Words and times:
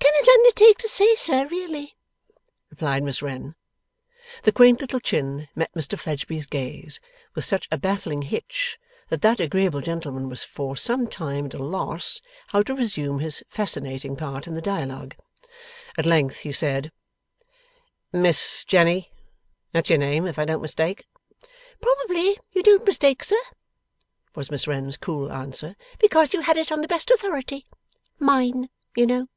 'Cannot 0.00 0.28
undertake 0.46 0.78
to 0.78 0.88
say, 0.88 1.14
sir, 1.16 1.46
really,' 1.50 1.96
replied 2.70 3.02
Miss 3.02 3.22
Wren. 3.22 3.54
The 4.42 4.52
quaint 4.52 4.80
little 4.80 5.00
chin 5.00 5.48
met 5.54 5.72
Mr 5.74 5.98
Fledgeby's 5.98 6.46
gaze 6.46 6.98
with 7.34 7.44
such 7.44 7.68
a 7.70 7.76
baffling 7.78 8.22
hitch, 8.22 8.78
that 9.10 9.20
that 9.22 9.38
agreeable 9.40 9.80
gentleman 9.82 10.28
was 10.30 10.42
for 10.44 10.76
some 10.76 11.08
time 11.08 11.46
at 11.46 11.54
a 11.54 11.62
loss 11.62 12.20
how 12.48 12.62
to 12.62 12.74
resume 12.74 13.18
his 13.20 13.42
fascinating 13.48 14.14
part 14.16 14.46
in 14.46 14.54
the 14.54 14.60
dialogue. 14.62 15.14
At 15.96 16.06
length 16.06 16.38
he 16.38 16.52
said: 16.52 16.90
'Miss 18.12 18.64
Jenny! 18.64 19.10
That's 19.72 19.90
your 19.90 19.98
name, 19.98 20.26
if 20.26 20.38
I 20.38 20.44
don't 20.44 20.62
mistake?' 20.62 21.06
'Probably 21.80 22.38
you 22.52 22.62
don't 22.62 22.84
mistake, 22.86 23.24
sir,' 23.24 23.36
was 24.34 24.50
Miss 24.50 24.66
Wren's 24.66 24.96
cool 24.96 25.30
answer; 25.32 25.76
'because 25.98 26.32
you 26.32 26.40
had 26.42 26.56
it 26.58 26.72
on 26.72 26.80
the 26.82 26.88
best 26.88 27.10
authority. 27.10 27.66
Mine, 28.18 28.68
you 28.96 29.06
know. 29.06 29.28